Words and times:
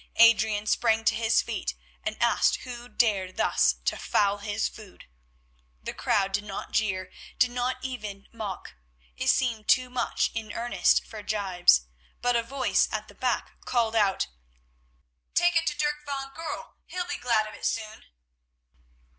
Adrian 0.15 0.65
sprang 0.65 1.05
to 1.05 1.13
his 1.13 1.43
feet, 1.43 1.75
and 2.03 2.17
asked 2.19 2.55
who 2.65 2.89
dared 2.89 3.37
thus 3.37 3.75
to 3.85 3.95
foul 3.95 4.39
his 4.39 4.67
food. 4.67 5.05
The 5.83 5.93
crowd 5.93 6.31
did 6.31 6.43
not 6.43 6.71
jeer, 6.71 7.11
did 7.37 7.51
not 7.51 7.77
even 7.83 8.27
mock; 8.33 8.73
it 9.15 9.29
seemed 9.29 9.67
too 9.67 9.91
much 9.91 10.31
in 10.33 10.51
earnest 10.53 11.05
for 11.05 11.21
gibes, 11.21 11.81
but 12.19 12.35
a 12.35 12.41
voice 12.41 12.89
at 12.91 13.09
the 13.09 13.13
back 13.13 13.63
called 13.65 13.95
out: 13.95 14.25
"Take 15.35 15.55
it 15.55 15.67
to 15.67 15.77
Dirk 15.77 16.03
van 16.03 16.31
Goorl. 16.35 16.77
He'll 16.87 17.05
be 17.05 17.17
glad 17.17 17.45
of 17.45 17.53
it 17.53 17.63
soon." 17.67 18.05